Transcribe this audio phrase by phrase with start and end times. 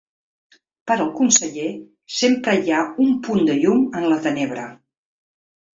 [0.91, 1.67] Per al conseller
[2.21, 4.67] ‘sempre hi ha un punt de llum en la tenebra’.